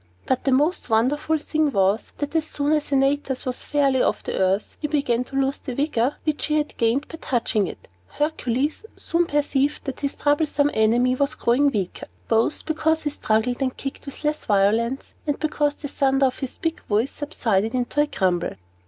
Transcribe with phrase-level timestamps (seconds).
[0.25, 4.35] But the most wonderful thing was, that, as soon as Antaeus was fairly off the
[4.35, 7.87] earth, he began to lose the vigor which he had gained by touching it.
[8.07, 13.61] Hercules very soon perceived that his troublesome enemy was growing weaker, both because he struggled
[13.61, 18.01] and kicked with less violence, and because the thunder of his big voice subsided into
[18.01, 18.55] a grumble.